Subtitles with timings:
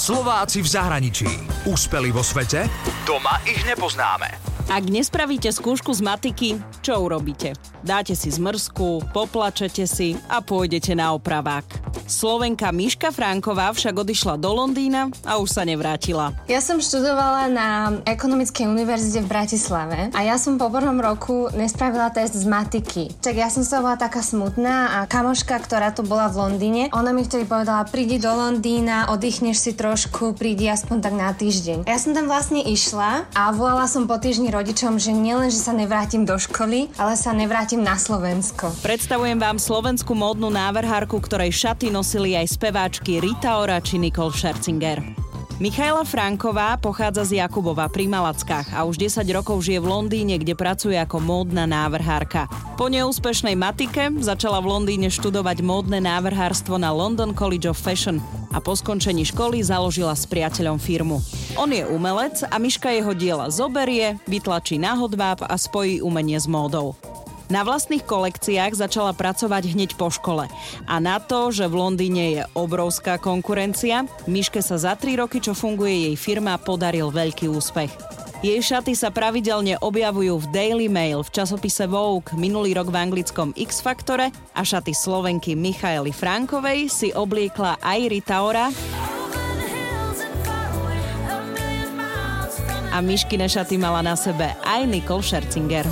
[0.00, 1.28] Slováci v zahraničí.
[1.68, 2.64] Úspeli vo svete?
[3.04, 4.49] Doma ich nepoznáme.
[4.70, 7.58] Ak nespravíte skúšku z matiky, čo urobíte?
[7.82, 11.90] Dáte si zmrzku, poplačete si a pôjdete na opravák.
[12.06, 16.34] Slovenka Miška Franková však odišla do Londýna a už sa nevrátila.
[16.46, 22.14] Ja som študovala na Ekonomickej univerzite v Bratislave a ja som po prvom roku nespravila
[22.14, 23.10] test z matiky.
[23.18, 27.10] Tak ja som sa bola taká smutná a kamoška, ktorá tu bola v Londýne, ona
[27.10, 31.90] mi vtedy povedala, prídi do Londýna, oddychneš si trošku, prídi aspoň tak na týždeň.
[31.90, 35.72] Ja som tam vlastne išla a volala som po týždni rodičom, že nielen, že sa
[35.72, 38.68] nevrátim do školy, ale sa nevrátim na Slovensko.
[38.84, 45.00] Predstavujem vám slovenskú módnu návrhárku, ktorej šaty nosili aj speváčky Rita Ora či Nicole Scherzinger.
[45.60, 50.56] Michaela Franková pochádza z Jakubova pri Malackách a už 10 rokov žije v Londýne, kde
[50.56, 52.48] pracuje ako módna návrhárka.
[52.80, 58.60] Po neúspešnej matike začala v Londýne študovať módne návrhárstvo na London College of Fashion a
[58.60, 61.20] po skončení školy založila s priateľom firmu.
[61.58, 66.46] On je umelec a Miška jeho diela zoberie, vytlačí na hodváb a spojí umenie s
[66.46, 66.94] módou.
[67.50, 70.46] Na vlastných kolekciách začala pracovať hneď po škole.
[70.86, 75.50] A na to, že v Londýne je obrovská konkurencia, Miške sa za 3 roky, čo
[75.58, 77.90] funguje jej firma, podaril veľký úspech.
[78.40, 83.52] Jej šaty sa pravidelne objavujú v Daily Mail, v časopise Vogue, minulý rok v anglickom
[83.52, 88.40] X Faktore a šaty Slovenky Michaely Frankovej si obliekla aj Rita
[92.92, 95.86] a Myškine šaty mala na sebe aj Nicole Scherzinger.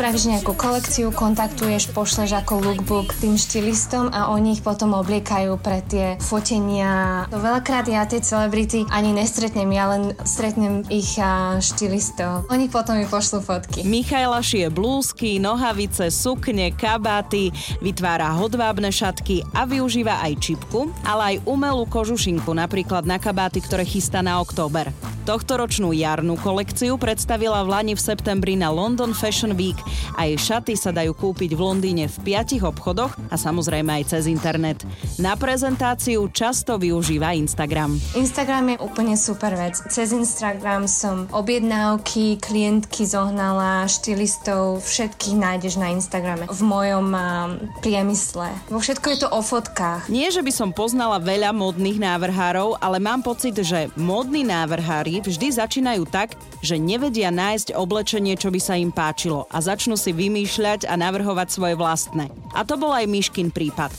[0.00, 5.84] Spravíš nejakú kolekciu, kontaktuješ, pošleš ako lookbook tým štilistom a oni ich potom obliekajú pre
[5.84, 7.28] tie fotenia.
[7.28, 11.20] Veľakrát ja tie celebrity ani nestretnem, ja len stretnem ich
[11.60, 12.48] štilistov.
[12.48, 13.84] Oni potom mi pošlú fotky.
[13.84, 17.52] Michaela šije blúzky, nohavice, sukne, kabáty,
[17.84, 23.84] vytvára hodvábne šatky a využíva aj čipku, ale aj umelú kožušinku, napríklad na kabáty, ktoré
[23.84, 24.88] chystá na október.
[25.20, 29.76] Tohtoročnú jarnú kolekciu predstavila v Lani v septembri na London Fashion Week
[30.16, 34.24] a jej šaty sa dajú kúpiť v Londýne v piatich obchodoch a samozrejme aj cez
[34.32, 34.80] internet.
[35.20, 38.00] Na prezentáciu často využíva Instagram.
[38.16, 39.76] Instagram je úplne super vec.
[39.92, 46.48] Cez Instagram som objednávky, klientky zohnala, štilistov, všetkých nájdeš na Instagrame.
[46.48, 47.20] V mojom um,
[47.84, 48.48] priemysle.
[48.72, 50.08] Vo všetko je to o fotkách.
[50.08, 55.34] Nie, že by som poznala veľa modných návrhárov, ale mám pocit, že modní návrhári Niektorí
[55.34, 60.14] vždy začínajú tak, že nevedia nájsť oblečenie, čo by sa im páčilo a začnú si
[60.14, 62.30] vymýšľať a navrhovať svoje vlastné.
[62.54, 63.90] A to bol aj Myškin prípad.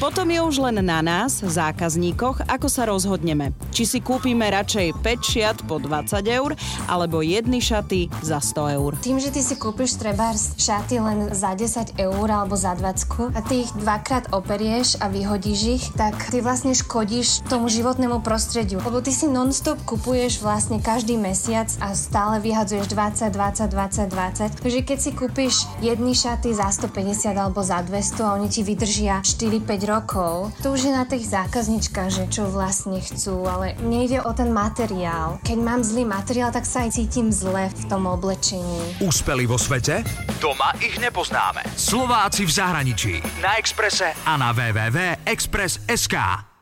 [0.00, 3.52] Potom je už len na nás, zákazníkoch, ako sa rozhodneme.
[3.74, 6.54] Či si kúpime radšej 5 šiat po 20 eur,
[6.86, 8.94] alebo jedny šaty za 100 eur.
[9.02, 13.40] Tým, že ty si kúpiš treba šaty len za 10 eur alebo za 20 a
[13.42, 18.80] ty ich dvakrát operieš a vyhodíš ich, tak ty vlastne škodíš tomu životnému prostrediu.
[18.80, 24.10] Lebo ty si non-stop kupuješ vlastne vlastne každý mesiac a stále vyhadzuješ 20, 20, 20,
[24.10, 24.58] 20.
[24.58, 29.22] Takže keď si kúpiš jedny šaty za 150 alebo za 200 a oni ti vydržia
[29.22, 34.34] 4-5 rokov, to už je na tých zákazničkách, že čo vlastne chcú, ale nejde o
[34.34, 35.38] ten materiál.
[35.46, 38.98] Keď mám zlý materiál, tak sa aj cítim zle v tom oblečení.
[38.98, 40.02] Úspeli vo svete?
[40.42, 41.62] Doma ich nepoznáme.
[41.78, 43.14] Slováci v zahraničí.
[43.38, 46.57] Na Exprese a na www.express.sk.